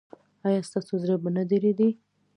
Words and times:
ایا 0.47 0.61
ستاسو 0.69 0.93
زړه 1.03 1.15
به 1.23 1.29
نه 1.35 1.43
دریدي؟ 1.49 1.89